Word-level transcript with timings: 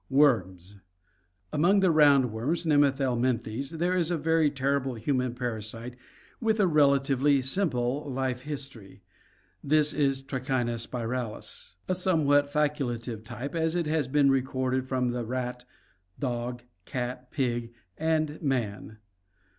Worms.— 0.09 0.79
Among 1.53 1.79
the 1.79 1.91
roundworms, 1.93 2.65
Nemathelminthes, 2.65 3.77
there 3.77 3.95
is 3.95 4.09
a 4.09 4.17
very 4.17 4.49
terrible 4.49 4.95
human 4.95 5.35
parasite 5.35 5.95
with 6.39 6.59
a 6.59 6.65
relatively 6.65 7.39
simple 7.43 8.11
life 8.11 8.41
history. 8.41 9.03
This 9.63 9.93
is 9.93 10.23
Trichina 10.23 10.79
spiralis, 10.79 11.75
a 11.87 11.93
somewhat 11.93 12.47
facultative 12.51 13.23
type, 13.23 13.53
as 13.53 13.75
it 13.75 13.85
has 13.85 14.07
been 14.07 14.31
recorded 14.31 14.87
from 14.87 15.09
the 15.09 15.23
rat, 15.23 15.65
dog, 16.17 16.63
cat, 16.85 17.29
pig, 17.29 17.71
and 17.95 18.41
man. 18.41 18.97